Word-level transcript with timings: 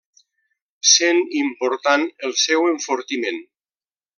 Sent 0.91 1.19
important 1.41 2.07
el 2.29 2.35
seu 2.47 2.67
enfortiment. 2.73 3.43